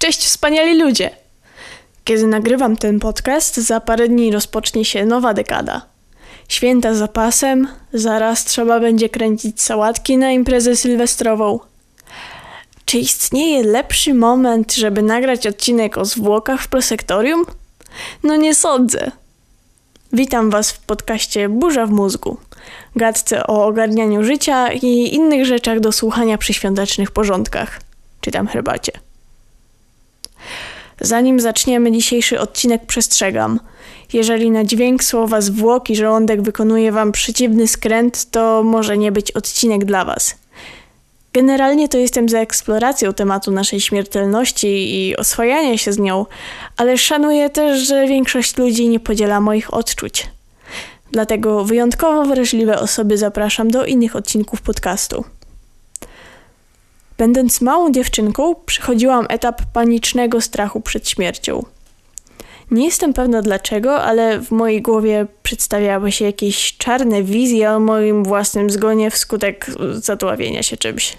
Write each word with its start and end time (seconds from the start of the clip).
Cześć 0.00 0.24
wspaniali 0.24 0.78
ludzie! 0.78 1.10
Kiedy 2.04 2.26
nagrywam 2.26 2.76
ten 2.76 3.00
podcast, 3.00 3.56
za 3.56 3.80
parę 3.80 4.08
dni 4.08 4.32
rozpocznie 4.32 4.84
się 4.84 5.06
nowa 5.06 5.34
dekada. 5.34 5.82
Święta 6.48 6.94
za 6.94 7.08
pasem, 7.08 7.68
zaraz 7.92 8.44
trzeba 8.44 8.80
będzie 8.80 9.08
kręcić 9.08 9.62
sałatki 9.62 10.18
na 10.18 10.30
imprezę 10.30 10.76
sylwestrową. 10.76 11.60
Czy 12.84 12.98
istnieje 12.98 13.62
lepszy 13.62 14.14
moment, 14.14 14.74
żeby 14.74 15.02
nagrać 15.02 15.46
odcinek 15.46 15.98
o 15.98 16.04
zwłokach 16.04 16.62
w 16.62 16.68
prosektorium? 16.68 17.44
No 18.22 18.36
nie 18.36 18.54
sądzę. 18.54 19.10
Witam 20.12 20.50
Was 20.50 20.70
w 20.70 20.78
podcaście 20.78 21.48
Burza 21.48 21.86
w 21.86 21.90
mózgu. 21.90 22.36
Gadce 22.96 23.46
o 23.46 23.66
ogarnianiu 23.66 24.24
życia 24.24 24.72
i 24.72 25.14
innych 25.14 25.46
rzeczach 25.46 25.80
do 25.80 25.92
słuchania 25.92 26.38
przy 26.38 26.54
świątecznych 26.54 27.10
porządkach. 27.10 27.80
Czytam 28.20 28.46
herbacie. 28.46 29.09
Zanim 31.00 31.40
zaczniemy 31.40 31.92
dzisiejszy 31.92 32.40
odcinek, 32.40 32.86
przestrzegam. 32.86 33.60
Jeżeli 34.12 34.50
na 34.50 34.64
dźwięk 34.64 35.04
słowa 35.04 35.40
zwłoki 35.40 35.96
żołądek 35.96 36.42
wykonuje 36.42 36.92
Wam 36.92 37.12
przeciwny 37.12 37.68
skręt, 37.68 38.30
to 38.30 38.62
może 38.62 38.98
nie 38.98 39.12
być 39.12 39.32
odcinek 39.32 39.84
dla 39.84 40.04
Was. 40.04 40.34
Generalnie 41.32 41.88
to 41.88 41.98
jestem 41.98 42.28
za 42.28 42.40
eksploracją 42.40 43.12
tematu 43.12 43.50
naszej 43.50 43.80
śmiertelności 43.80 44.94
i 44.94 45.16
oswajania 45.16 45.78
się 45.78 45.92
z 45.92 45.98
nią, 45.98 46.26
ale 46.76 46.98
szanuję 46.98 47.50
też, 47.50 47.86
że 47.86 48.06
większość 48.06 48.56
ludzi 48.56 48.88
nie 48.88 49.00
podziela 49.00 49.40
moich 49.40 49.74
odczuć. 49.74 50.26
Dlatego 51.12 51.64
wyjątkowo 51.64 52.24
wrażliwe 52.24 52.78
osoby 52.78 53.18
zapraszam 53.18 53.70
do 53.70 53.84
innych 53.84 54.16
odcinków 54.16 54.62
podcastu. 54.62 55.24
Będąc 57.20 57.60
małą 57.60 57.92
dziewczynką, 57.92 58.54
przechodziłam 58.66 59.26
etap 59.28 59.62
panicznego 59.72 60.40
strachu 60.40 60.80
przed 60.80 61.08
śmiercią. 61.08 61.64
Nie 62.70 62.84
jestem 62.84 63.12
pewna 63.12 63.42
dlaczego, 63.42 64.02
ale 64.02 64.38
w 64.40 64.50
mojej 64.50 64.82
głowie 64.82 65.26
przedstawiały 65.42 66.12
się 66.12 66.24
jakieś 66.24 66.76
czarne 66.76 67.22
wizje 67.22 67.70
o 67.70 67.80
moim 67.80 68.24
własnym 68.24 68.70
zgonie 68.70 69.10
wskutek 69.10 69.66
zadławienia 69.92 70.62
się 70.62 70.76
czymś. 70.76 71.16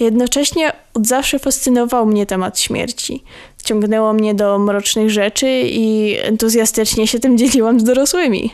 Jednocześnie 0.00 0.72
od 0.94 1.06
zawsze 1.06 1.38
fascynował 1.38 2.06
mnie 2.06 2.26
temat 2.26 2.60
śmierci. 2.60 3.24
Wciągnęło 3.56 4.12
mnie 4.12 4.34
do 4.34 4.58
mrocznych 4.58 5.10
rzeczy 5.10 5.62
i 5.64 6.16
entuzjastycznie 6.22 7.06
się 7.06 7.20
tym 7.20 7.38
dzieliłam 7.38 7.80
z 7.80 7.84
dorosłymi. 7.84 8.50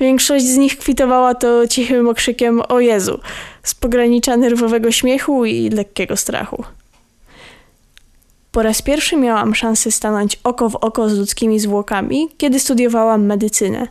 Większość 0.00 0.44
z 0.44 0.56
nich 0.56 0.78
kwitowała 0.78 1.34
to 1.34 1.68
cichym 1.68 2.08
okrzykiem 2.08 2.62
o 2.68 2.80
Jezu, 2.80 3.20
z 3.62 3.74
pogranicza 3.74 4.36
nerwowego 4.36 4.92
śmiechu 4.92 5.44
i 5.44 5.70
lekkiego 5.70 6.16
strachu. 6.16 6.64
Po 8.52 8.62
raz 8.62 8.82
pierwszy 8.82 9.16
miałam 9.16 9.54
szansę 9.54 9.90
stanąć 9.90 10.38
oko 10.44 10.70
w 10.70 10.76
oko 10.76 11.08
z 11.08 11.18
ludzkimi 11.18 11.60
zwłokami, 11.60 12.28
kiedy 12.38 12.60
studiowałam 12.60 13.26
medycynę. 13.26 13.88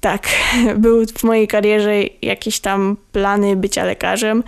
Tak, 0.00 0.28
były 0.76 1.06
w 1.06 1.24
mojej 1.24 1.48
karierze 1.48 1.92
jakieś 2.22 2.60
tam 2.60 2.96
plany 3.12 3.56
bycia 3.56 3.84
lekarzem, 3.84 4.44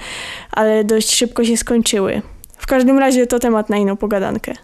ale 0.52 0.84
dość 0.84 1.14
szybko 1.14 1.44
się 1.44 1.56
skończyły. 1.56 2.22
W 2.58 2.66
każdym 2.66 2.98
razie 2.98 3.26
to 3.26 3.38
temat 3.38 3.70
na 3.70 3.76
inną 3.76 3.96
pogadankę. 3.96 4.54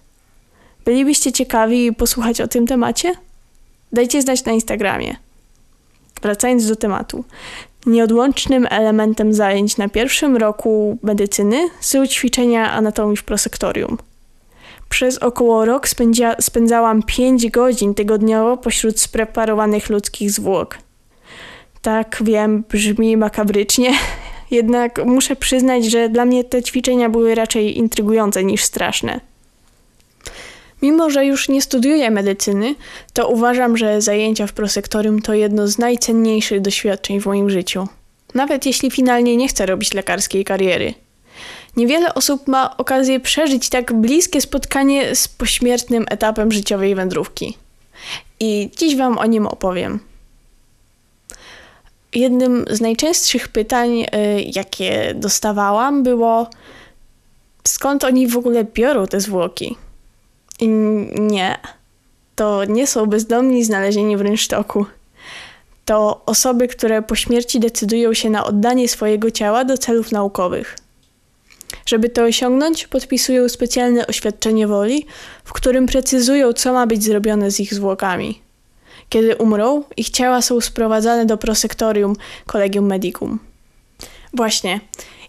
Bylibyście 0.85 1.33
ciekawi 1.33 1.93
posłuchać 1.93 2.41
o 2.41 2.49
tym 2.49 2.67
temacie? 2.67 3.15
Dajcie 3.93 4.23
znać 4.23 4.45
na 4.45 4.53
Instagramie. 4.53 5.17
Wracając 6.23 6.69
do 6.69 6.77
tematu. 6.77 7.25
Nieodłącznym 7.87 8.67
elementem 8.71 9.35
zajęć 9.35 9.77
na 9.77 9.89
pierwszym 9.89 10.37
roku 10.37 10.99
medycyny 11.03 11.69
są 11.81 12.07
ćwiczenia 12.07 12.73
anatomii 12.73 13.17
w 13.17 13.25
prosektorium. 13.25 13.99
Przez 14.89 15.19
około 15.19 15.65
rok 15.65 15.89
spędzia, 15.89 16.37
spędzałam 16.41 17.03
5 17.03 17.51
godzin 17.51 17.95
tygodniowo 17.95 18.57
pośród 18.57 19.01
spreparowanych 19.01 19.91
ludzkich 19.91 20.31
zwłok. 20.31 20.79
Tak, 21.83 22.19
wiem, 22.25 22.65
brzmi 22.71 23.17
makabrycznie, 23.17 23.93
jednak 24.51 25.05
muszę 25.05 25.37
przyznać, 25.37 25.85
że 25.85 26.09
dla 26.09 26.25
mnie 26.25 26.45
te 26.45 26.63
ćwiczenia 26.63 27.09
były 27.09 27.35
raczej 27.35 27.79
intrygujące 27.79 28.45
niż 28.45 28.65
straszne. 28.65 29.21
Mimo, 30.83 31.11
że 31.11 31.27
już 31.27 31.49
nie 31.49 31.63
studiuję 31.63 32.11
medycyny, 32.11 32.75
to 33.13 33.29
uważam, 33.29 33.77
że 33.77 34.01
zajęcia 34.01 34.47
w 34.47 34.53
prosektorium 34.53 35.23
to 35.23 35.35
jedno 35.35 35.69
z 35.69 35.79
najcenniejszych 35.79 36.61
doświadczeń 36.61 37.21
w 37.21 37.27
moim 37.27 37.51
życiu. 37.51 37.89
Nawet 38.35 38.67
jeśli 38.67 38.91
finalnie 38.91 39.37
nie 39.37 39.49
chcę 39.49 39.67
robić 39.67 39.95
lekarskiej 39.95 40.45
kariery. 40.45 40.95
Niewiele 41.77 42.15
osób 42.15 42.49
ma 42.49 42.77
okazję 42.77 43.21
przeżyć 43.21 43.69
tak 43.69 43.93
bliskie 43.93 44.41
spotkanie 44.41 45.15
z 45.15 45.29
pośmiertnym 45.29 46.07
etapem 46.11 46.53
życiowej 46.53 46.95
wędrówki. 46.95 47.57
I 48.41 48.71
dziś 48.77 48.97
Wam 48.97 49.19
o 49.19 49.27
nim 49.27 49.47
opowiem. 49.47 50.01
Jednym 52.15 52.65
z 52.71 52.81
najczęstszych 52.81 53.49
pytań, 53.49 54.03
y, 54.03 54.07
jakie 54.55 55.15
dostawałam, 55.15 56.03
było: 56.03 56.51
skąd 57.69 58.05
oni 58.05 58.27
w 58.27 58.37
ogóle 58.37 58.65
biorą 58.65 59.07
te 59.07 59.21
zwłoki? 59.21 59.77
Nie, 61.21 61.59
to 62.37 62.65
nie 62.65 62.87
są 62.87 63.07
bezdomni 63.07 63.65
znalezieni 63.65 64.17
w 64.17 64.21
rynsztoku. 64.21 64.87
To 65.85 66.23
osoby, 66.27 66.69
które 66.69 67.03
po 67.03 67.15
śmierci 67.15 67.61
decydują 67.61 68.15
się 68.15 68.31
na 68.31 68.45
oddanie 68.45 68.89
swojego 68.89 69.31
ciała 69.31 69.65
do 69.65 69.79
celów 69.79 70.13
naukowych. 70.13 70.77
Żeby 71.87 72.09
to 72.09 72.23
osiągnąć, 72.23 72.87
podpisują 72.87 73.49
specjalne 73.49 74.07
oświadczenie 74.07 74.67
woli, 74.67 75.07
w 75.45 75.53
którym 75.53 75.87
precyzują, 75.87 76.53
co 76.53 76.73
ma 76.73 76.87
być 76.87 77.05
zrobione 77.05 77.51
z 77.51 77.61
ich 77.61 77.75
zwłokami. 77.75 78.41
Kiedy 79.09 79.37
umrą, 79.37 79.85
ich 79.97 80.11
ciała 80.11 80.43
są 80.43 80.61
sprowadzane 80.61 81.27
do 81.27 81.37
prosektorium 81.37 82.17
Collegium 82.47 82.87
Medicum. 82.87 83.39
Właśnie, 84.37 84.81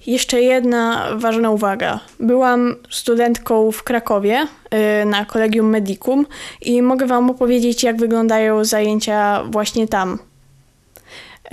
jeszcze 0.07 0.41
jedna 0.41 1.07
ważna 1.15 1.51
uwaga. 1.51 1.99
Byłam 2.19 2.75
studentką 2.89 3.71
w 3.71 3.83
Krakowie 3.83 4.47
y, 5.01 5.05
na 5.05 5.25
Collegium 5.25 5.69
Medicum 5.69 6.25
i 6.61 6.81
mogę 6.81 7.05
Wam 7.05 7.29
opowiedzieć, 7.29 7.83
jak 7.83 7.97
wyglądają 7.97 8.65
zajęcia 8.65 9.43
właśnie 9.43 9.87
tam. 9.87 10.19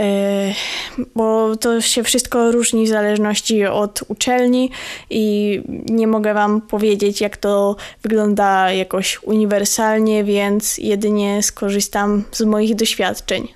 Y, 0.01 1.05
bo 1.15 1.57
to 1.57 1.81
się 1.81 2.03
wszystko 2.03 2.53
różni 2.53 2.87
w 2.87 2.89
zależności 2.89 3.67
od 3.67 4.01
uczelni 4.09 4.71
i 5.11 5.63
nie 5.89 6.07
mogę 6.07 6.35
Wam 6.35 6.61
powiedzieć, 6.61 7.21
jak 7.21 7.37
to 7.37 7.77
wygląda 8.03 8.73
jakoś 8.73 9.23
uniwersalnie, 9.23 10.25
więc 10.25 10.79
jedynie 10.79 11.43
skorzystam 11.43 12.25
z 12.33 12.43
moich 12.43 12.75
doświadczeń. 12.75 13.49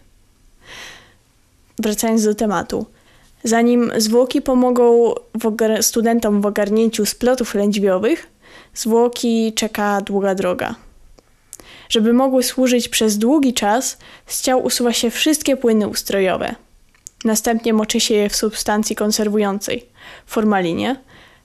Wracając 1.79 2.25
do 2.25 2.35
tematu. 2.35 2.87
Zanim 3.45 3.93
zwłoki 3.97 4.43
pomogą 4.43 5.15
w 5.35 5.83
studentom 5.83 6.41
w 6.41 6.47
ogarnięciu 6.47 7.07
splotów 7.07 7.55
lędźwiowych, 7.55 8.27
zwłoki 8.75 9.53
czeka 9.53 10.01
długa 10.01 10.35
droga. 10.35 10.75
Żeby 11.89 12.13
mogły 12.13 12.43
służyć 12.43 12.89
przez 12.89 13.19
długi 13.19 13.55
czas, 13.55 13.99
z 14.27 14.43
ciał 14.43 14.65
usuwa 14.65 14.93
się 14.93 15.11
wszystkie 15.11 15.57
płyny 15.57 15.89
ustrojowe. 15.89 16.55
Następnie 17.25 17.73
moczy 17.73 18.01
się 18.01 18.15
je 18.15 18.29
w 18.29 18.37
substancji 18.37 18.97
konserwującej, 18.97 19.87
formalinie, 20.27 20.97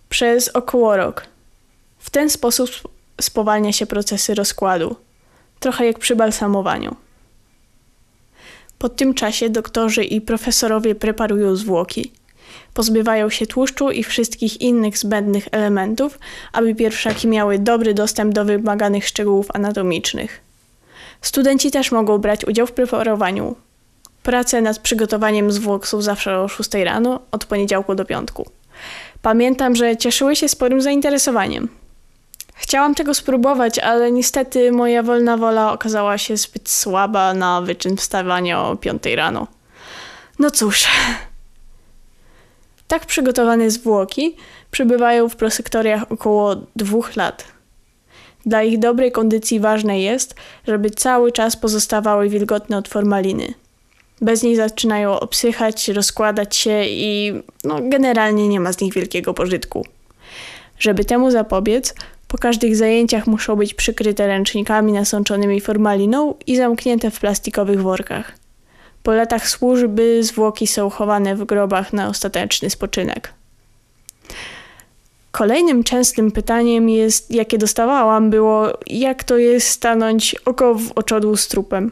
przez 0.10 0.50
około 0.50 0.98
rok. 0.98 1.26
W 2.00 2.10
ten 2.10 2.30
sposób 2.30 2.70
spowalnia 3.22 3.74
się 3.74 3.86
procesy 3.86 4.36
rozkładu, 4.36 4.96
trochę 5.60 5.86
jak 5.86 6.00
przy 6.00 6.16
balsamowaniu. 6.16 6.96
Po 8.84 8.90
tym 8.90 9.14
czasie 9.14 9.50
doktorzy 9.50 10.04
i 10.04 10.22
profesorowie 10.22 10.96
preparują 10.96 11.56
zwłoki. 11.56 12.12
Pozbywają 12.74 13.30
się 13.30 13.48
tłuszczu 13.48 13.92
i 13.92 14.04
wszystkich 14.04 14.62
innych 14.62 14.98
zbędnych 14.98 15.48
elementów, 15.52 16.20
aby 16.54 16.76
pierwszaki 16.76 17.28
miały 17.28 17.60
dobry 17.60 17.94
dostęp 17.94 18.34
do 18.34 18.46
wymaganych 18.46 19.08
szczegółów 19.08 19.48
anatomicznych. 19.54 20.42
Studenci 21.22 21.72
też 21.72 21.92
mogą 21.92 22.18
brać 22.18 22.46
udział 22.46 22.68
w 22.68 22.72
preparowaniu. 22.72 23.56
Prace 24.24 24.62
nad 24.62 24.80
przygotowaniem 24.80 25.52
zwłok 25.52 25.88
są 25.88 26.02
zawsze 26.02 26.40
o 26.40 26.48
6 26.48 26.74
rano, 26.74 27.20
od 27.32 27.46
poniedziałku 27.46 27.96
do 27.96 28.06
piątku. 28.06 28.50
Pamiętam, 29.22 29.76
że 29.76 29.98
cieszyły 29.98 30.36
się 30.36 30.50
sporym 30.50 30.82
zainteresowaniem. 30.82 31.83
Chciałam 32.56 32.96
tego 32.96 33.14
spróbować, 33.14 33.80
ale 33.80 34.12
niestety 34.12 34.72
moja 34.72 35.04
wolna 35.04 35.38
wola 35.38 35.74
okazała 35.74 36.18
się 36.18 36.38
zbyt 36.38 36.70
słaba 36.70 37.34
na 37.34 37.62
wyczyn 37.62 37.98
wstawania 37.98 38.64
o 38.64 38.76
5 38.76 39.04
rano. 39.16 39.48
No 40.40 40.52
cóż. 40.52 40.88
Tak 42.88 43.06
przygotowane 43.06 43.72
zwłoki 43.72 44.36
przebywają 44.72 45.30
w 45.30 45.36
prosektoriach 45.36 46.12
około 46.12 46.56
dwóch 46.76 47.16
lat. 47.16 47.46
Dla 48.46 48.64
ich 48.64 48.80
dobrej 48.80 49.12
kondycji 49.12 49.60
ważne 49.60 50.00
jest, 50.02 50.36
żeby 50.68 50.90
cały 50.90 51.32
czas 51.32 51.56
pozostawały 51.56 52.30
wilgotne 52.30 52.78
od 52.78 52.88
formaliny. 52.88 53.54
Bez 54.22 54.44
niej 54.44 54.56
zaczynają 54.56 55.20
obsychać, 55.20 55.88
rozkładać 55.88 56.56
się 56.56 56.84
i 56.86 57.34
no, 57.64 57.80
generalnie 57.82 58.48
nie 58.48 58.60
ma 58.60 58.74
z 58.74 58.82
nich 58.82 58.94
wielkiego 58.94 59.34
pożytku. 59.34 59.86
Żeby 60.80 61.06
temu 61.06 61.32
zapobiec, 61.32 61.96
Po 62.34 62.38
każdych 62.38 62.76
zajęciach 62.76 63.28
muszą 63.28 63.56
być 63.56 63.74
przykryte 63.74 64.28
ręcznikami 64.28 64.92
nasączonymi 64.92 65.62
formaliną 65.62 66.36
i 66.48 66.56
zamknięte 66.56 67.12
w 67.12 67.20
plastikowych 67.20 67.82
workach. 67.82 68.32
Po 69.04 69.14
latach 69.14 69.50
służby 69.50 70.24
zwłoki 70.24 70.68
są 70.68 70.90
chowane 70.90 71.36
w 71.36 71.44
grobach 71.44 71.94
na 71.94 72.08
ostateczny 72.08 72.70
spoczynek. 72.70 73.34
Kolejnym 75.32 75.84
częstym 75.84 76.32
pytaniem 76.32 76.90
jest, 76.90 77.32
jakie 77.32 77.58
dostawałam, 77.58 78.30
było 78.30 78.78
jak 78.88 79.24
to 79.24 79.38
jest 79.38 79.68
stanąć 79.68 80.36
oko 80.46 80.76
w 80.76 80.92
oczodłu 80.92 81.38
z 81.38 81.48
trupem. 81.48 81.92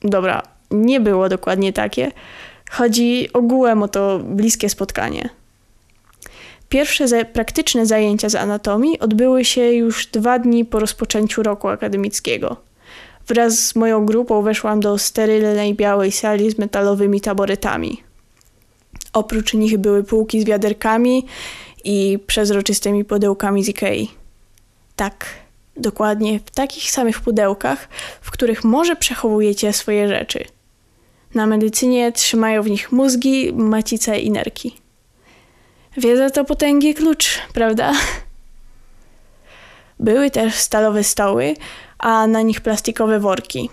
Dobra, 0.00 0.42
nie 0.70 1.00
było 1.00 1.28
dokładnie 1.28 1.72
takie. 1.72 2.12
Chodzi 2.70 3.32
ogółem 3.32 3.82
o 3.82 3.88
to 3.88 4.18
bliskie 4.18 4.68
spotkanie. 4.68 5.28
Pierwsze 6.68 7.08
za 7.08 7.24
praktyczne 7.24 7.86
zajęcia 7.86 8.28
z 8.28 8.34
anatomii 8.34 8.98
odbyły 8.98 9.44
się 9.44 9.72
już 9.72 10.06
dwa 10.06 10.38
dni 10.38 10.64
po 10.64 10.78
rozpoczęciu 10.78 11.42
roku 11.42 11.68
akademickiego. 11.68 12.56
Wraz 13.28 13.58
z 13.58 13.76
moją 13.76 14.06
grupą 14.06 14.42
weszłam 14.42 14.80
do 14.80 14.98
sterylnej 14.98 15.74
białej 15.74 16.12
sali 16.12 16.50
z 16.50 16.58
metalowymi 16.58 17.20
taboretami. 17.20 18.02
Oprócz 19.12 19.54
nich 19.54 19.78
były 19.78 20.04
półki 20.04 20.40
z 20.40 20.44
wiaderkami 20.44 21.26
i 21.84 22.18
przezroczystymi 22.26 23.04
pudełkami 23.04 23.64
z 23.64 23.68
Ikei. 23.68 24.10
Tak, 24.96 25.26
dokładnie 25.76 26.40
w 26.46 26.50
takich 26.50 26.90
samych 26.90 27.20
pudełkach, 27.20 27.88
w 28.20 28.30
których 28.30 28.64
może 28.64 28.96
przechowujecie 28.96 29.72
swoje 29.72 30.08
rzeczy. 30.08 30.44
Na 31.34 31.46
medycynie 31.46 32.12
trzymają 32.12 32.62
w 32.62 32.70
nich 32.70 32.92
mózgi, 32.92 33.52
macice 33.52 34.18
i 34.18 34.30
nerki. 34.30 34.85
Wiedza 35.96 36.30
to 36.30 36.44
potęgi 36.44 36.94
klucz, 36.94 37.38
prawda? 37.52 37.92
Były 40.00 40.30
też 40.30 40.54
stalowe 40.54 41.04
stoły, 41.04 41.54
a 41.98 42.26
na 42.26 42.42
nich 42.42 42.60
plastikowe 42.60 43.20
worki. 43.20 43.70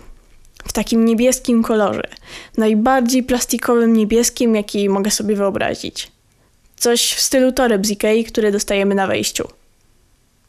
W 0.68 0.72
takim 0.72 1.04
niebieskim 1.04 1.62
kolorze. 1.62 2.08
Najbardziej 2.56 3.22
plastikowym 3.22 3.92
niebieskim, 3.92 4.54
jaki 4.54 4.88
mogę 4.88 5.10
sobie 5.10 5.36
wyobrazić. 5.36 6.12
Coś 6.76 7.12
w 7.12 7.20
stylu 7.20 7.52
toreb 7.52 7.86
z 7.86 7.90
Ikei, 7.90 8.24
które 8.24 8.52
dostajemy 8.52 8.94
na 8.94 9.06
wejściu. 9.06 9.48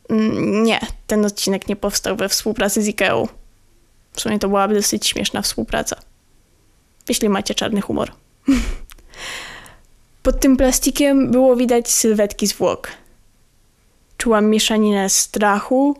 Mm, 0.09 0.63
nie, 0.63 0.79
ten 1.07 1.25
odcinek 1.25 1.67
nie 1.67 1.75
powstał 1.75 2.15
we 2.15 2.29
współpracy 2.29 2.81
z 2.81 2.87
Ikeą. 2.87 3.27
W 4.13 4.21
sumie 4.21 4.39
to 4.39 4.47
byłaby 4.47 4.75
dosyć 4.75 5.07
śmieszna 5.07 5.41
współpraca. 5.41 5.95
Jeśli 7.09 7.29
macie 7.29 7.55
czarny 7.55 7.81
humor. 7.81 8.11
Pod 10.25 10.39
tym 10.39 10.57
plastikiem 10.57 11.31
było 11.31 11.55
widać 11.55 11.91
sylwetki 11.91 12.47
zwłok. 12.47 12.89
Czułam 14.17 14.49
mieszaninę 14.49 15.09
strachu, 15.09 15.97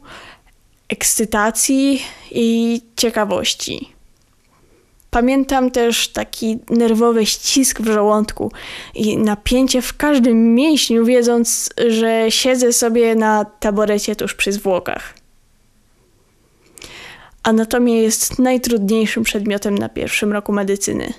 ekscytacji 0.90 2.02
i 2.32 2.82
ciekawości. 2.96 3.90
Pamiętam 5.12 5.72
też 5.72 6.08
taki 6.08 6.60
nerwowy 6.70 7.26
ścisk 7.26 7.82
w 7.82 7.88
żołądku 7.88 8.52
i 8.96 9.18
napięcie 9.18 9.82
w 9.82 9.98
każdym 9.98 10.56
mięśniu, 10.56 11.06
wiedząc, 11.06 11.70
że 11.88 12.26
siedzę 12.30 12.74
sobie 12.74 13.16
na 13.16 13.46
taborecie 13.46 14.16
tuż 14.16 14.34
przy 14.34 14.52
zwłokach. 14.52 15.14
Anatomia 17.44 17.96
jest 17.96 18.40
najtrudniejszym 18.40 19.24
przedmiotem 19.24 19.78
na 19.78 19.90
pierwszym 19.90 20.34
roku 20.34 20.52
medycyny. 20.52 21.14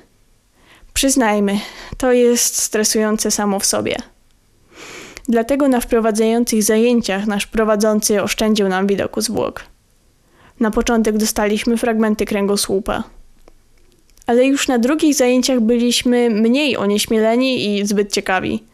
Przyznajmy, 0.97 1.61
to 1.99 2.13
jest 2.13 2.59
stresujące 2.59 3.31
samo 3.31 3.61
w 3.61 3.67
sobie. 3.67 3.97
Dlatego 5.29 5.69
na 5.69 5.81
wprowadzających 5.81 6.63
zajęciach 6.63 7.27
nasz 7.27 7.47
prowadzący 7.47 8.23
oszczędził 8.23 8.69
nam 8.69 8.87
widoku 8.87 9.21
zwłok. 9.21 9.65
Na 10.61 10.71
początek 10.71 11.17
dostaliśmy 11.17 11.77
fragmenty 11.77 12.25
kręgosłupa. 12.25 13.03
Ale 14.27 14.45
już 14.45 14.69
na 14.69 14.79
drugich 14.79 15.15
zajęciach 15.15 15.61
byliśmy 15.61 16.31
mniej 16.31 16.77
onieśmieleni 16.77 17.79
i 17.79 17.87
zbyt 17.87 18.13
ciekawi. 18.13 18.65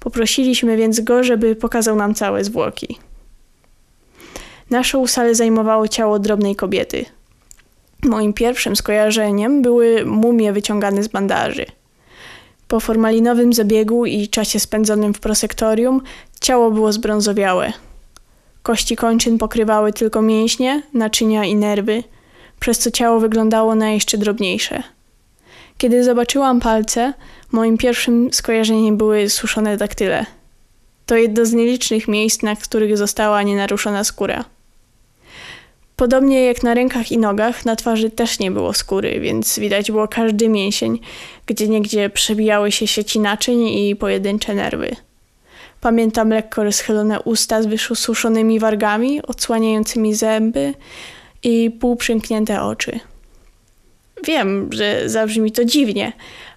Poprosiliśmy 0.00 0.76
więc 0.76 1.00
go, 1.00 1.24
żeby 1.24 1.56
pokazał 1.56 1.96
nam 1.96 2.14
całe 2.14 2.44
zwłoki. 2.44 2.98
Naszą 4.70 5.06
salę 5.06 5.34
zajmowało 5.34 5.88
ciało 5.88 6.18
drobnej 6.18 6.56
kobiety. 6.56 7.04
Moim 8.04 8.32
pierwszym 8.32 8.76
skojarzeniem 8.76 9.62
były 9.62 10.04
mumie 10.04 10.52
wyciągane 10.52 11.02
z 11.02 11.08
bandaży. 11.08 11.66
Po 12.68 12.80
formalinowym 12.80 13.52
zabiegu 13.52 14.06
i 14.06 14.28
czasie 14.28 14.60
spędzonym 14.60 15.14
w 15.14 15.20
prosektorium 15.20 16.02
ciało 16.40 16.70
było 16.70 16.92
zbrązowiałe. 16.92 17.72
Kości 18.62 18.96
kończyn 18.96 19.38
pokrywały 19.38 19.92
tylko 19.92 20.22
mięśnie, 20.22 20.82
naczynia 20.94 21.44
i 21.44 21.54
nerwy, 21.54 22.02
przez 22.60 22.78
co 22.78 22.90
ciało 22.90 23.20
wyglądało 23.20 23.74
na 23.74 23.90
jeszcze 23.90 24.18
drobniejsze. 24.18 24.82
Kiedy 25.78 26.04
zobaczyłam 26.04 26.60
palce, 26.60 27.12
moim 27.52 27.78
pierwszym 27.78 28.32
skojarzeniem 28.32 28.96
były 28.96 29.30
suszone 29.30 29.76
daktyle. 29.76 30.26
To 31.06 31.16
jedno 31.16 31.46
z 31.46 31.52
nielicznych 31.52 32.08
miejsc, 32.08 32.42
na 32.42 32.56
których 32.56 32.98
została 32.98 33.42
nienaruszona 33.42 34.04
skóra. 34.04 34.44
Podobnie 35.96 36.44
jak 36.44 36.62
na 36.62 36.74
rękach 36.74 37.12
i 37.12 37.18
nogach, 37.18 37.64
na 37.64 37.76
twarzy 37.76 38.10
też 38.10 38.38
nie 38.38 38.50
było 38.50 38.72
skóry, 38.72 39.20
więc 39.20 39.58
widać 39.58 39.90
było 39.90 40.08
każdy 40.08 40.48
mięsień, 40.48 41.00
gdzie 41.46 41.68
niegdzie 41.68 42.10
przebijały 42.10 42.72
się 42.72 42.86
sieci 42.86 43.20
naczyń 43.20 43.68
i 43.68 43.96
pojedyncze 43.96 44.54
nerwy. 44.54 44.96
Pamiętam 45.80 46.30
lekko 46.30 46.64
rozchylone 46.64 47.20
usta 47.20 47.62
z 47.62 47.66
wysuszonymi 47.66 48.60
wargami, 48.60 49.22
odsłaniającymi 49.22 50.14
zęby 50.14 50.74
i 51.42 51.70
półprzymknięte 51.80 52.62
oczy. 52.62 53.00
Wiem, 54.24 54.70
że 54.72 55.08
zabrzmi 55.08 55.52
to 55.52 55.64
dziwnie, 55.64 56.12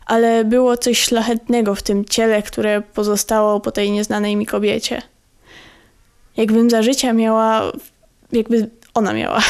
ale 0.05 0.45
było 0.45 0.77
coś 0.77 0.99
szlachetnego 0.99 1.75
w 1.75 1.83
tym 1.83 2.05
ciele, 2.05 2.41
które 2.41 2.81
pozostało 2.81 3.59
po 3.59 3.71
tej 3.71 3.91
nieznanej 3.91 4.35
mi 4.35 4.45
kobiecie. 4.45 5.01
Jakbym 6.37 6.69
za 6.69 6.81
życia 6.81 7.13
miała, 7.13 7.71
jakby 8.31 8.69
ona 8.97 9.13
miała 9.13 9.41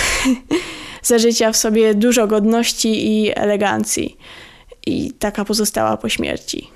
za 1.03 1.17
życia 1.17 1.51
w 1.51 1.57
sobie 1.57 1.93
dużo 1.93 2.27
godności 2.27 3.07
i 3.07 3.31
elegancji. 3.35 4.17
I 4.85 5.11
taka 5.19 5.45
pozostała 5.45 5.97
po 5.97 6.09
śmierci. 6.09 6.69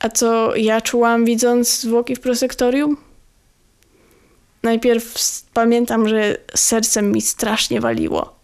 A 0.00 0.08
co 0.08 0.56
ja 0.56 0.80
czułam 0.80 1.24
widząc 1.24 1.80
zwłoki 1.80 2.16
w 2.16 2.20
prosektorium? 2.20 2.96
Najpierw 4.62 5.14
pamiętam, 5.54 6.08
że 6.08 6.36
sercem 6.54 7.12
mi 7.12 7.20
strasznie 7.20 7.80
waliło. 7.80 8.38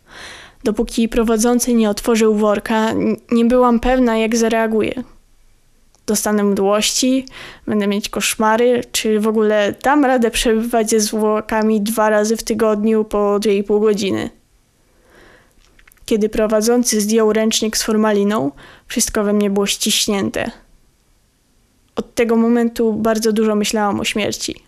Dopóki 0.65 1.09
prowadzący 1.09 1.75
nie 1.75 1.91
otworzył 1.91 2.35
worka, 2.35 2.93
nie 3.31 3.45
byłam 3.45 3.81
pewna, 3.81 4.17
jak 4.17 4.37
zareaguje 4.37 5.05
dostanę 6.07 6.45
mdłości, 6.45 7.27
będę 7.67 7.87
mieć 7.87 8.09
koszmary, 8.09 8.85
czy 8.93 9.21
w 9.21 9.29
ogóle 9.29 9.75
dam 9.83 10.05
radę 10.05 10.31
przebywać 10.31 10.91
ze 10.91 11.01
zwłokami 11.01 11.81
dwa 11.81 12.11
razy 12.11 12.37
w 12.37 12.43
tygodniu 12.43 13.05
po 13.05 13.19
2,5 13.19 13.81
godziny. 13.81 14.31
Kiedy 16.07 16.29
prowadzący 16.29 17.01
zdjął 17.01 17.33
ręcznik 17.33 17.77
z 17.77 17.83
formaliną, 17.83 18.51
wszystko 18.87 19.25
we 19.25 19.33
mnie 19.33 19.51
było 19.51 19.67
ściśnięte. 19.67 20.51
Od 21.97 22.15
tego 22.15 22.37
momentu 22.37 22.93
bardzo 22.93 23.33
dużo 23.33 23.55
myślałam 23.55 24.01
o 24.01 24.05
śmierci. 24.05 24.63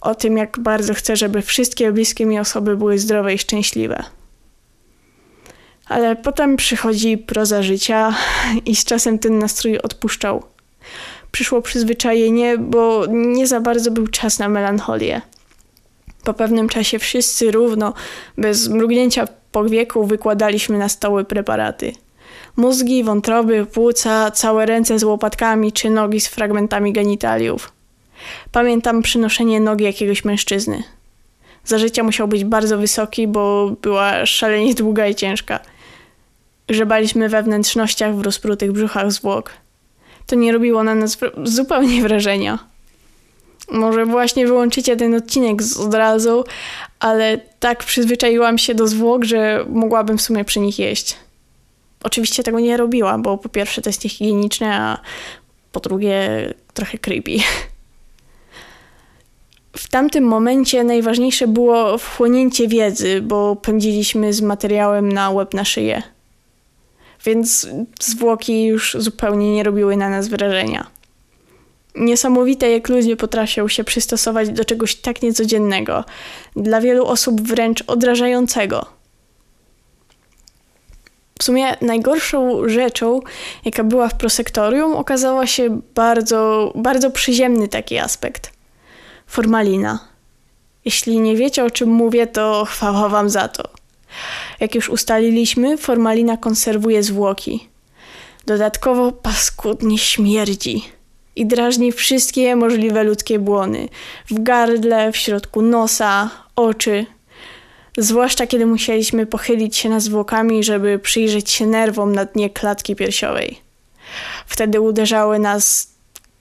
O 0.00 0.14
tym, 0.14 0.36
jak 0.36 0.58
bardzo 0.58 0.94
chcę, 0.94 1.16
żeby 1.16 1.42
wszystkie 1.42 1.92
bliskie 1.92 2.26
mi 2.26 2.38
osoby 2.38 2.76
były 2.76 2.98
zdrowe 2.98 3.34
i 3.34 3.38
szczęśliwe. 3.38 4.04
Ale 5.88 6.16
potem 6.16 6.56
przychodzi 6.56 7.18
proza 7.18 7.62
życia 7.62 8.14
i 8.66 8.76
z 8.76 8.84
czasem 8.84 9.18
ten 9.18 9.38
nastrój 9.38 9.78
odpuszczał. 9.78 10.42
Przyszło 11.32 11.62
przyzwyczajenie, 11.62 12.58
bo 12.58 13.06
nie 13.10 13.46
za 13.46 13.60
bardzo 13.60 13.90
był 13.90 14.06
czas 14.06 14.38
na 14.38 14.48
melancholię. 14.48 15.20
Po 16.24 16.34
pewnym 16.34 16.68
czasie 16.68 16.98
wszyscy 16.98 17.50
równo, 17.50 17.94
bez 18.38 18.68
mrugnięcia 18.68 19.28
wieku, 19.70 20.06
wykładaliśmy 20.06 20.78
na 20.78 20.88
stoły 20.88 21.24
preparaty. 21.24 21.92
Mózgi, 22.56 23.04
wątroby, 23.04 23.66
płuca, 23.66 24.30
całe 24.30 24.66
ręce 24.66 24.98
z 24.98 25.04
łopatkami 25.04 25.72
czy 25.72 25.90
nogi 25.90 26.20
z 26.20 26.28
fragmentami 26.28 26.92
genitaliów. 26.92 27.72
Pamiętam 28.52 29.02
przynoszenie 29.02 29.60
nogi 29.60 29.84
jakiegoś 29.84 30.24
mężczyzny. 30.24 30.82
Za 31.64 31.78
życia 31.78 32.02
musiał 32.02 32.28
być 32.28 32.44
bardzo 32.44 32.78
wysoki, 32.78 33.28
bo 33.28 33.70
była 33.82 34.26
szalenie 34.26 34.74
długa 34.74 35.06
i 35.06 35.14
ciężka. 35.14 35.60
Grzebaliśmy 36.68 37.28
we 37.28 37.42
wnętrznościach 37.42 38.14
w 38.14 38.22
rozprutych 38.22 38.72
brzuchach 38.72 39.12
zwłok. 39.12 39.52
To 40.26 40.36
nie 40.36 40.52
robiło 40.52 40.84
na 40.84 40.94
nas 40.94 41.18
zupełnie 41.44 42.02
wrażenia. 42.08 42.58
Może 43.70 44.06
właśnie 44.06 44.46
wyłączycie 44.46 44.96
ten 44.96 45.14
odcinek 45.14 45.58
od 45.80 45.94
razu, 45.94 46.44
ale 47.00 47.40
tak 47.60 47.84
przyzwyczaiłam 47.84 48.58
się 48.58 48.74
do 48.74 48.88
zwłok, 48.88 49.24
że 49.24 49.64
mogłabym 49.68 50.18
w 50.18 50.22
sumie 50.22 50.44
przy 50.44 50.60
nich 50.60 50.78
jeść. 50.78 51.16
Oczywiście 52.02 52.42
tego 52.42 52.60
nie 52.60 52.76
robiła, 52.76 53.18
bo 53.18 53.38
po 53.38 53.48
pierwsze 53.48 53.82
to 53.82 53.88
jest 53.88 54.04
niehigieniczne, 54.04 54.74
a 54.74 54.98
po 55.72 55.80
drugie 55.80 56.54
trochę 56.74 56.98
creepy. 56.98 57.36
W 59.76 59.88
tamtym 59.88 60.24
momencie 60.24 60.84
najważniejsze 60.84 61.46
było 61.46 61.98
wchłonięcie 61.98 62.68
wiedzy, 62.68 63.22
bo 63.22 63.56
pędziliśmy 63.56 64.32
z 64.32 64.40
materiałem 64.40 65.12
na 65.12 65.30
łeb 65.30 65.54
na 65.54 65.64
szyję. 65.64 66.02
Więc 67.24 67.68
zwłoki 68.00 68.64
już 68.64 68.96
zupełnie 68.98 69.54
nie 69.54 69.62
robiły 69.62 69.96
na 69.96 70.08
nas 70.08 70.28
wrażenia. 70.28 70.86
Niesamowite, 71.94 72.70
jak 72.70 72.88
ludzie 72.88 73.16
potrafią 73.16 73.68
się 73.68 73.84
przystosować 73.84 74.50
do 74.50 74.64
czegoś 74.64 74.96
tak 74.96 75.22
niecodziennego, 75.22 76.04
dla 76.56 76.80
wielu 76.80 77.06
osób 77.06 77.40
wręcz 77.40 77.84
odrażającego. 77.86 78.86
W 81.38 81.44
sumie 81.44 81.76
najgorszą 81.80 82.68
rzeczą, 82.68 83.20
jaka 83.64 83.84
była 83.84 84.08
w 84.08 84.16
prosektorium, 84.16 84.96
okazała 84.96 85.46
się 85.46 85.80
bardzo, 85.94 86.72
bardzo 86.74 87.10
przyziemny 87.10 87.68
taki 87.68 87.98
aspekt 87.98 88.52
formalina. 89.26 89.98
Jeśli 90.84 91.20
nie 91.20 91.36
wiecie 91.36 91.64
o 91.64 91.70
czym 91.70 91.88
mówię, 91.88 92.26
to 92.26 92.64
chwała 92.64 93.08
wam 93.08 93.30
za 93.30 93.48
to. 93.48 93.68
Jak 94.60 94.74
już 94.74 94.88
ustaliliśmy, 94.88 95.76
formalina 95.76 96.36
konserwuje 96.36 97.02
zwłoki. 97.02 97.68
Dodatkowo 98.46 99.12
paskudnie 99.12 99.98
śmierdzi 99.98 100.82
i 101.36 101.46
drażni 101.46 101.92
wszystkie 101.92 102.56
możliwe 102.56 103.04
ludzkie 103.04 103.38
błony 103.38 103.88
w 104.30 104.42
gardle, 104.42 105.12
w 105.12 105.16
środku 105.16 105.62
nosa, 105.62 106.30
oczy. 106.56 107.06
Zwłaszcza 107.98 108.46
kiedy 108.46 108.66
musieliśmy 108.66 109.26
pochylić 109.26 109.76
się 109.76 109.88
nad 109.88 110.02
zwłokami, 110.02 110.64
żeby 110.64 110.98
przyjrzeć 110.98 111.50
się 111.50 111.66
nerwom 111.66 112.14
na 112.14 112.24
dnie 112.24 112.50
klatki 112.50 112.96
piersiowej. 112.96 113.60
Wtedy 114.46 114.80
uderzały 114.80 115.38
nas 115.38 115.88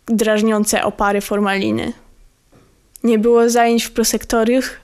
drażniące 0.05 0.83
opary 0.83 1.21
formaliny. 1.21 1.93
Nie 3.03 3.19
było 3.19 3.49
zajęć 3.49 3.83
w 3.83 3.91
prosektoriach, 3.91 4.79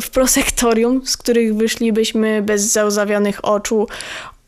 w 0.00 0.10
prosektorium, 0.10 1.06
z 1.06 1.16
których 1.16 1.56
wyszlibyśmy 1.56 2.42
bez 2.42 2.62
załzawionych 2.62 3.44
oczu, 3.44 3.86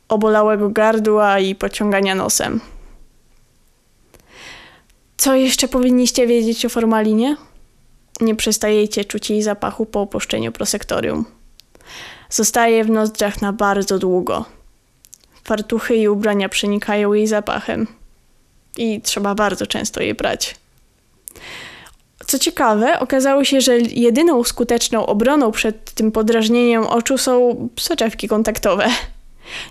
obolałego 0.09 0.71
gardła 0.71 1.39
i 1.39 1.55
pociągania 1.55 2.15
nosem. 2.15 2.61
Co 5.17 5.35
jeszcze 5.35 5.69
powinniście 5.69 6.27
wiedzieć 6.27 6.67
o 6.67 6.69
formalinie? 6.69 7.37
Nie 8.21 8.35
przestajecie 8.35 9.05
czuć 9.05 9.31
jej 9.31 9.43
zapachu 9.43 9.87
po 9.87 10.01
opuszczeniu 10.01 10.53
prosektorium. 10.53 11.25
Zostaje 12.31 12.85
w 12.85 12.91
nozdrzach 12.91 13.43
na 13.43 13.53
bardzo 13.53 13.99
długo. 13.99 14.45
Fartuchy 15.45 15.97
i 15.97 16.09
ubrania 16.09 16.49
przenikają 16.49 17.13
jej 17.13 17.27
zapachem. 17.27 17.87
I 18.77 19.01
trzeba 19.01 19.35
bardzo 19.35 19.67
często 19.67 20.03
je 20.03 20.15
brać. 20.15 20.57
Co 22.35 22.39
ciekawe, 22.39 23.01
okazało 23.01 23.45
się, 23.45 23.61
że 23.61 23.79
jedyną 23.79 24.45
skuteczną 24.45 25.07
obroną 25.07 25.53
przed 25.53 25.91
tym 25.91 26.13
podrażnieniem 26.13 26.87
oczu 26.87 27.19
są 27.19 27.69
soczewki 27.79 28.29
kontaktowe. 28.29 28.87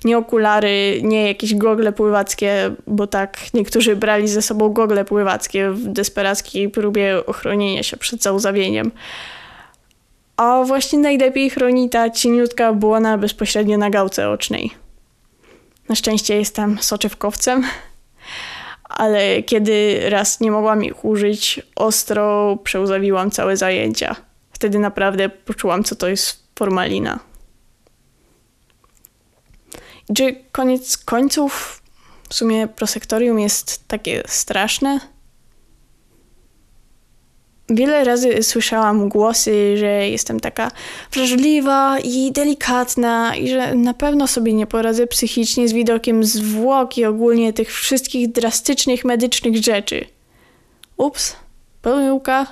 Nie 0.04 0.18
okulary, 0.18 1.02
nie 1.04 1.28
jakieś 1.28 1.56
gogle 1.56 1.92
pływackie, 1.92 2.72
bo 2.88 3.08
tak 3.08 3.38
niektórzy 3.54 3.96
brali 3.96 4.28
ze 4.28 4.42
sobą 4.42 4.70
gogle 4.70 5.06
pływackie 5.06 5.70
w 5.70 5.88
desperackiej 5.88 6.70
próbie 6.70 7.26
ochronienia 7.26 7.84
się 7.84 7.98
przed 7.98 8.24
załzawieniem. 8.24 8.92
A 10.38 10.64
właśnie 10.64 11.00
najlepiej 11.00 11.50
chroni 11.50 11.90
ta 11.90 12.10
cieniutka 12.10 12.74
błona 12.74 13.18
bezpośrednio 13.18 13.78
na 13.78 13.90
gałce 13.90 14.30
ocznej. 14.30 14.72
Na 15.90 15.96
szczęście 15.96 16.36
jestem 16.36 16.78
soczewkowcem, 16.82 17.64
ale 18.94 19.44
kiedy 19.44 20.02
raz 20.10 20.40
nie 20.40 20.52
mogłam 20.52 20.84
ich 20.84 21.06
użyć, 21.06 21.62
ostro 21.76 22.58
przełzawiłam 22.64 23.32
całe 23.32 23.58
zajęcia. 23.58 24.16
Wtedy 24.52 24.80
naprawdę 24.80 25.30
poczułam, 25.30 25.84
co 25.84 25.96
to 25.96 26.08
jest 26.08 26.44
formalina. 26.60 27.20
I 30.10 30.14
czy 30.14 30.36
koniec 30.52 30.98
końców 30.98 31.82
w 32.30 32.34
sumie 32.34 32.68
prosektorium 32.68 33.40
jest 33.40 33.88
takie 33.88 34.24
straszne? 34.28 35.13
Wiele 37.70 38.04
razy 38.04 38.44
słyszałam 38.44 39.10
głosy, 39.10 39.78
że 39.78 40.10
jestem 40.10 40.40
taka 40.40 40.72
wrażliwa 41.12 42.00
i 42.00 42.32
delikatna 42.32 43.36
i 43.36 43.50
że 43.50 43.76
na 43.76 43.94
pewno 43.94 44.28
sobie 44.28 44.54
nie 44.54 44.68
poradzę 44.68 45.08
psychicznie 45.08 45.68
z 45.68 45.74
widokiem 45.74 46.24
zwłok 46.24 46.98
i 46.98 47.06
ogólnie 47.06 47.54
tych 47.54 47.74
wszystkich 47.74 48.32
drastycznych 48.32 49.06
medycznych 49.06 49.64
rzeczy. 49.64 50.06
Ups, 50.98 51.36
pomyłka. 51.82 52.48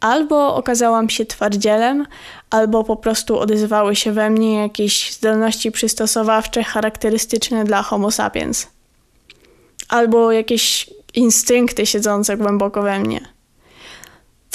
Albo 0.00 0.54
okazałam 0.54 1.10
się 1.10 1.26
twardzielem, 1.26 2.06
albo 2.50 2.84
po 2.84 2.96
prostu 2.96 3.38
odezwały 3.38 3.96
się 3.96 4.12
we 4.12 4.30
mnie 4.30 4.54
jakieś 4.54 5.12
zdolności 5.12 5.72
przystosowawcze 5.72 6.64
charakterystyczne 6.64 7.64
dla 7.64 7.82
Homo 7.82 8.10
sapiens. 8.10 8.66
Albo 9.88 10.32
jakieś 10.32 10.90
instynkty 11.14 11.86
siedzące 11.86 12.36
głęboko 12.36 12.82
we 12.82 12.98
mnie. 12.98 13.35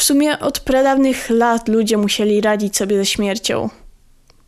W 0.01 0.03
sumie 0.03 0.39
od 0.39 0.59
pradawnych 0.59 1.29
lat 1.29 1.67
ludzie 1.67 1.97
musieli 1.97 2.41
radzić 2.41 2.77
sobie 2.77 2.97
ze 2.97 3.05
śmiercią. 3.05 3.69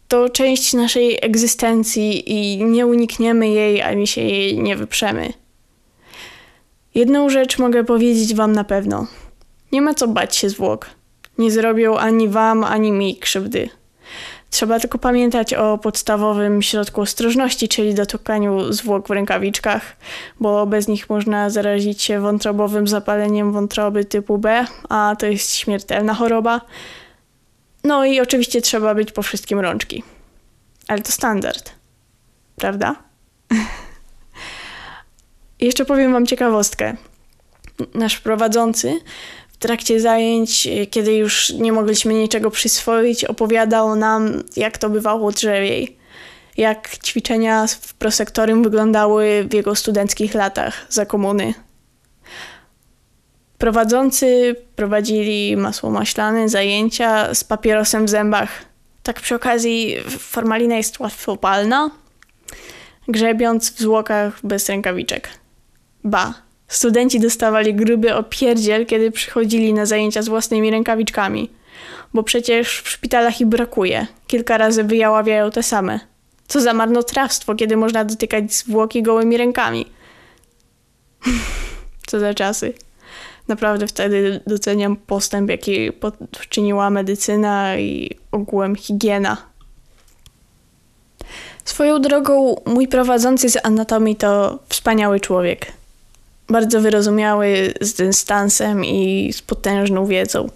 To 0.07 0.29
część 0.29 0.73
naszej 0.73 1.17
egzystencji 1.21 2.31
i 2.31 2.65
nie 2.65 2.87
unikniemy 2.87 3.47
jej, 3.47 3.81
ani 3.81 4.07
się 4.07 4.21
jej 4.21 4.59
nie 4.59 4.75
wyprzemy. 4.75 5.33
Jedną 6.95 7.29
rzecz 7.29 7.59
mogę 7.59 7.83
powiedzieć 7.83 8.35
wam 8.35 8.51
na 8.51 8.63
pewno. 8.63 9.07
Nie 9.71 9.81
ma 9.81 9.93
co 9.93 10.07
bać 10.07 10.35
się 10.35 10.49
zwłok. 10.49 10.89
Nie 11.37 11.51
zrobią 11.51 11.97
ani 11.97 12.29
wam, 12.29 12.63
ani 12.63 12.91
mi 12.91 13.17
krzywdy. 13.17 13.69
Trzeba 14.53 14.79
tylko 14.79 14.97
pamiętać 14.97 15.53
o 15.53 15.77
podstawowym 15.77 16.61
środku 16.61 17.01
ostrożności, 17.01 17.69
czyli 17.69 17.93
dotykaniu 17.93 18.73
zwłok 18.73 19.07
w 19.07 19.11
rękawiczkach, 19.11 19.95
bo 20.39 20.65
bez 20.65 20.87
nich 20.87 21.09
można 21.09 21.49
zarazić 21.49 22.01
się 22.01 22.19
wątrobowym 22.19 22.87
zapaleniem 22.87 23.51
wątroby 23.51 24.05
typu 24.05 24.37
B, 24.37 24.65
a 24.89 25.15
to 25.19 25.25
jest 25.25 25.55
śmiertelna 25.55 26.13
choroba. 26.13 26.61
No 27.83 28.05
i 28.05 28.19
oczywiście 28.19 28.61
trzeba 28.61 28.95
być 28.95 29.11
po 29.11 29.21
wszystkim 29.21 29.59
rączki. 29.59 30.03
Ale 30.87 31.01
to 31.01 31.11
standard, 31.11 31.71
prawda? 32.55 32.95
Jeszcze 35.59 35.85
powiem 35.85 36.13
Wam 36.13 36.25
ciekawostkę. 36.25 36.95
Nasz 37.93 38.19
prowadzący 38.19 38.99
trakcie 39.63 39.99
zajęć, 39.99 40.67
y, 40.67 40.87
kiedy 40.87 41.13
już 41.15 41.49
nie 41.49 41.71
mogliśmy 41.71 42.13
niczego 42.13 42.51
przyswoić, 42.51 43.25
opowiadał 43.25 43.95
nam, 43.95 44.43
jak 44.55 44.77
to 44.77 44.89
bywało 44.89 45.31
drzewiej. 45.31 45.97
Jak 46.57 46.97
ćwiczenia 46.97 47.67
w 47.67 47.93
prosektorium 47.93 48.63
wyglądały 48.63 49.47
w 49.49 49.53
jego 49.53 49.75
studenckich 49.75 50.33
latach 50.33 50.85
za 50.89 51.05
komuny. 51.05 51.53
Prowadzący 53.57 54.55
prowadzili 54.75 55.57
masło 55.57 55.89
maślane, 55.89 56.49
zajęcia 56.49 57.33
z 57.35 57.43
papierosem 57.43 58.05
w 58.05 58.09
zębach. 58.09 58.49
Tak 59.03 59.21
przy 59.21 59.35
okazji 59.35 59.95
formalina 60.07 60.75
jest 60.75 60.99
łatwopalna, 60.99 61.89
grzebiąc 63.07 63.71
w 63.71 63.79
zwłokach 63.79 64.39
bez 64.43 64.69
rękawiczek. 64.69 65.29
Ba, 66.03 66.33
Studenci 66.73 67.19
dostawali 67.19 67.73
gruby 67.73 68.15
opierdziel, 68.15 68.85
kiedy 68.85 69.11
przychodzili 69.11 69.73
na 69.73 69.85
zajęcia 69.85 70.21
z 70.21 70.27
własnymi 70.27 70.71
rękawiczkami. 70.71 71.49
Bo 72.13 72.23
przecież 72.23 72.81
w 72.81 72.89
szpitalach 72.89 73.41
ich 73.41 73.47
brakuje. 73.47 74.07
Kilka 74.27 74.57
razy 74.57 74.83
wyjaławiają 74.83 75.51
te 75.51 75.63
same. 75.63 75.99
Co 76.47 76.61
za 76.61 76.73
marnotrawstwo, 76.73 77.55
kiedy 77.55 77.77
można 77.77 78.05
dotykać 78.05 78.53
zwłoki 78.53 79.03
gołymi 79.03 79.37
rękami. 79.37 79.85
Co 82.07 82.19
za 82.19 82.33
czasy. 82.33 82.73
Naprawdę 83.47 83.87
wtedy 83.87 84.41
doceniam 84.47 84.95
postęp, 84.95 85.49
jaki 85.49 85.91
poczyniła 86.39 86.89
medycyna 86.89 87.77
i 87.77 88.17
ogółem 88.31 88.75
higiena. 88.75 89.37
Swoją 91.65 92.01
drogą, 92.01 92.55
mój 92.65 92.87
prowadzący 92.87 93.49
z 93.49 93.65
anatomii 93.65 94.15
to 94.15 94.59
wspaniały 94.69 95.19
człowiek 95.19 95.82
bardzo 96.53 96.81
wyrozumiały, 96.81 97.73
z 97.81 97.93
dystansem 97.93 98.85
i 98.85 99.33
z 99.33 99.41
potężną 99.41 100.05
wiedzą. 100.05 100.49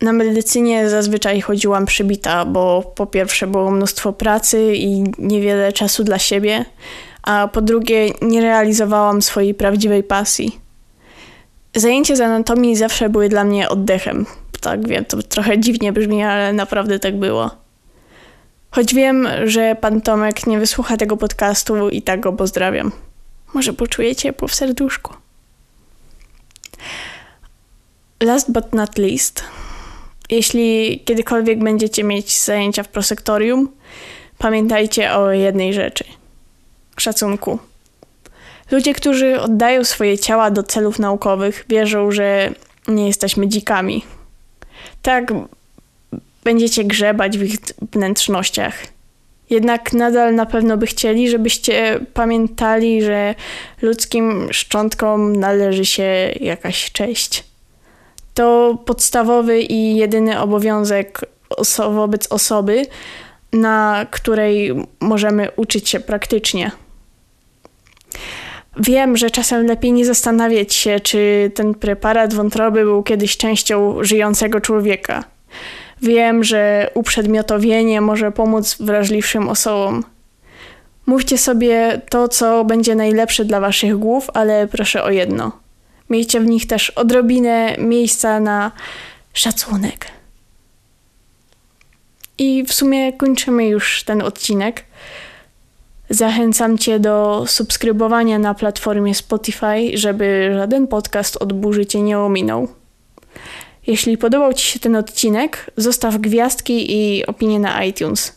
Na 0.00 0.12
medycynie 0.12 0.90
zazwyczaj 0.90 1.40
chodziłam 1.40 1.86
przybita, 1.86 2.44
bo 2.44 2.92
po 2.94 3.06
pierwsze 3.06 3.46
było 3.46 3.70
mnóstwo 3.70 4.12
pracy 4.12 4.74
i 4.74 5.04
niewiele 5.18 5.72
czasu 5.72 6.04
dla 6.04 6.18
siebie, 6.18 6.64
a 7.22 7.48
po 7.52 7.60
drugie 7.60 8.10
nie 8.22 8.40
realizowałam 8.40 9.22
swojej 9.22 9.54
prawdziwej 9.54 10.02
pasji. 10.02 10.60
Zajęcia 11.74 12.16
z 12.16 12.20
anatomii 12.20 12.76
zawsze 12.76 13.08
były 13.08 13.28
dla 13.28 13.44
mnie 13.44 13.68
oddechem. 13.68 14.26
Tak 14.60 14.88
wiem, 14.88 15.04
to 15.04 15.22
trochę 15.22 15.58
dziwnie 15.58 15.92
brzmi, 15.92 16.22
ale 16.22 16.52
naprawdę 16.52 16.98
tak 16.98 17.18
było. 17.18 17.50
Choć 18.70 18.94
wiem, 18.94 19.28
że 19.44 19.76
pan 19.80 20.00
Tomek 20.00 20.46
nie 20.46 20.58
wysłucha 20.58 20.96
tego 20.96 21.16
podcastu 21.16 21.88
i 21.88 22.02
tak 22.02 22.20
go 22.20 22.32
pozdrawiam. 22.32 22.92
Może 23.56 23.72
poczuje 23.72 24.16
ciepło 24.16 24.48
w 24.48 24.54
serduszku. 24.54 25.14
Last 28.22 28.52
but 28.52 28.72
not 28.72 28.98
least, 28.98 29.44
jeśli 30.30 31.00
kiedykolwiek 31.04 31.58
będziecie 31.58 32.04
mieć 32.04 32.38
zajęcia 32.40 32.82
w 32.82 32.88
prosektorium, 32.88 33.68
pamiętajcie 34.38 35.12
o 35.12 35.32
jednej 35.32 35.74
rzeczy 35.74 36.04
szacunku. 36.96 37.58
Ludzie, 38.70 38.94
którzy 38.94 39.40
oddają 39.40 39.84
swoje 39.84 40.18
ciała 40.18 40.50
do 40.50 40.62
celów 40.62 40.98
naukowych, 40.98 41.64
wierzą, 41.68 42.10
że 42.10 42.50
nie 42.88 43.06
jesteśmy 43.06 43.48
dzikami. 43.48 44.04
Tak, 45.02 45.32
będziecie 46.44 46.84
grzebać 46.84 47.38
w 47.38 47.42
ich 47.42 47.56
wnętrznościach. 47.92 48.95
Jednak 49.50 49.92
nadal 49.92 50.34
na 50.34 50.46
pewno 50.46 50.76
by 50.76 50.86
chcieli, 50.86 51.30
żebyście 51.30 52.00
pamiętali, 52.14 53.02
że 53.02 53.34
ludzkim 53.82 54.48
szczątkom 54.50 55.36
należy 55.36 55.84
się 55.84 56.30
jakaś 56.40 56.92
cześć. 56.92 57.44
To 58.34 58.78
podstawowy 58.86 59.60
i 59.60 59.96
jedyny 59.96 60.40
obowiązek 60.40 61.20
oso 61.50 61.90
wobec 61.90 62.32
osoby, 62.32 62.86
na 63.52 64.06
której 64.10 64.74
możemy 65.00 65.48
uczyć 65.56 65.88
się 65.88 66.00
praktycznie. 66.00 66.70
Wiem, 68.80 69.16
że 69.16 69.30
czasem 69.30 69.66
lepiej 69.66 69.92
nie 69.92 70.06
zastanawiać 70.06 70.74
się, 70.74 71.00
czy 71.00 71.50
ten 71.54 71.74
preparat 71.74 72.34
wątroby 72.34 72.84
był 72.84 73.02
kiedyś 73.02 73.36
częścią 73.36 74.04
żyjącego 74.04 74.60
człowieka. 74.60 75.24
Wiem, 76.02 76.44
że 76.44 76.90
uprzedmiotowienie 76.94 78.00
może 78.00 78.32
pomóc 78.32 78.76
wrażliwszym 78.80 79.48
osobom. 79.48 80.04
Mówcie 81.06 81.38
sobie 81.38 82.00
to, 82.10 82.28
co 82.28 82.64
będzie 82.64 82.94
najlepsze 82.94 83.44
dla 83.44 83.60
waszych 83.60 83.96
głów, 83.96 84.30
ale 84.34 84.66
proszę 84.66 85.02
o 85.02 85.10
jedno. 85.10 85.52
Miejcie 86.10 86.40
w 86.40 86.46
nich 86.46 86.66
też 86.66 86.90
odrobinę 86.90 87.76
miejsca 87.78 88.40
na 88.40 88.72
szacunek. 89.32 90.06
I 92.38 92.64
w 92.64 92.72
sumie 92.72 93.12
kończymy 93.12 93.68
już 93.68 94.04
ten 94.04 94.22
odcinek. 94.22 94.84
Zachęcam 96.10 96.78
Cię 96.78 97.00
do 97.00 97.44
subskrybowania 97.46 98.38
na 98.38 98.54
platformie 98.54 99.14
Spotify, 99.14 99.90
żeby 99.94 100.50
żaden 100.54 100.86
podcast 100.86 101.36
od 101.36 101.52
burzy 101.52 101.86
Cię 101.86 102.02
nie 102.02 102.18
ominął. 102.18 102.68
Jeśli 103.86 104.18
podobał 104.18 104.52
Ci 104.52 104.66
się 104.66 104.78
ten 104.78 104.96
odcinek, 104.96 105.70
zostaw 105.76 106.16
gwiazdki 106.16 106.96
i 106.96 107.26
opinię 107.26 107.58
na 107.58 107.84
iTunes. 107.84 108.36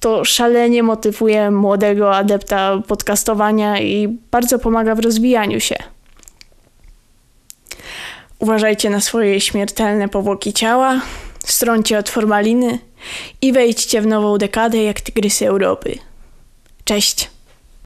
To 0.00 0.24
szalenie 0.24 0.82
motywuje 0.82 1.50
młodego 1.50 2.16
adepta 2.16 2.82
podcastowania 2.88 3.80
i 3.80 4.08
bardzo 4.08 4.58
pomaga 4.58 4.94
w 4.94 4.98
rozwijaniu 4.98 5.60
się. 5.60 5.76
Uważajcie 8.38 8.90
na 8.90 9.00
swoje 9.00 9.40
śmiertelne 9.40 10.08
powłoki 10.08 10.52
ciała, 10.52 11.00
stroncie 11.44 11.98
od 11.98 12.08
formaliny 12.08 12.78
i 13.42 13.52
wejdźcie 13.52 14.00
w 14.00 14.06
nową 14.06 14.38
dekadę 14.38 14.82
jak 14.82 15.00
tygrysy 15.00 15.48
Europy. 15.48 15.98
Cześć! 16.84 17.31